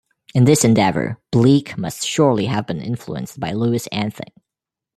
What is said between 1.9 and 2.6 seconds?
surely